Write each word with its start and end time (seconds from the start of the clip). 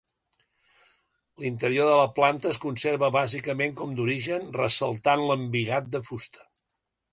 L'interior 1.43 1.89
de 1.89 1.97
la 1.99 2.07
planta 2.21 2.49
es 2.53 2.59
conserva 2.63 3.11
bàsicament 3.17 3.77
com 3.83 3.95
d'origen, 4.01 4.49
ressaltant 4.59 5.25
l'embigat 5.29 5.95
de 5.99 6.05
fusta. 6.11 6.51